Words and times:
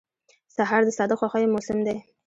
سهار 0.55 0.81
د 0.85 0.89
ساده 0.97 1.15
خوښیو 1.19 1.51
موسم 1.53 1.77
دی. 1.87 1.97